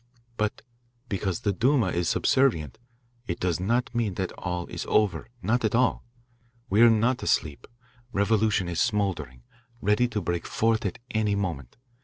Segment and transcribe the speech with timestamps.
[0.35, 0.63] "But
[1.09, 2.79] because the Duma is subservient,
[3.27, 5.27] it does not mean that all is over.
[5.43, 6.03] Not at all.
[6.71, 7.67] We are not asleep.
[8.11, 9.43] Revolution is smouldering,
[9.79, 11.77] ready to break forth at any moment.